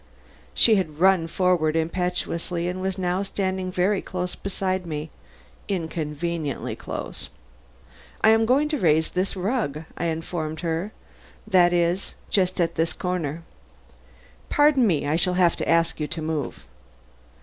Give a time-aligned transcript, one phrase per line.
[0.55, 5.11] She had run forward impetuously and was now standing close beside me
[5.67, 7.29] inconveniently close.
[8.21, 10.91] "I am going to raise this rug," I informed her.
[11.45, 13.43] "That is, just at this corner.
[14.49, 16.65] Pardon me, I shall have to ask you to move."